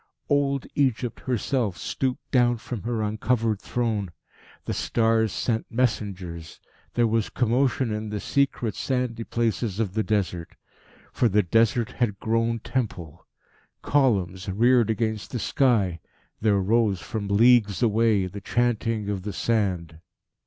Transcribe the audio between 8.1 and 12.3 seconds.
secret, sandy places of the desert. For the Desert had